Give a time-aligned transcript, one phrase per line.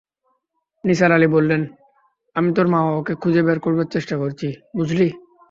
[0.83, 1.61] নিসার আলি বললেন,
[2.35, 5.07] আমি তোর বাবা-মাকে খুঁজে বের করবার চেষ্টা করছি, বুঝলি?